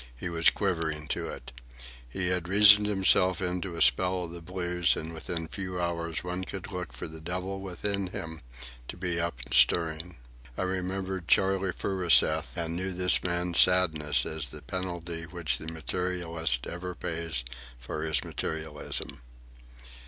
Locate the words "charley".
11.27-11.71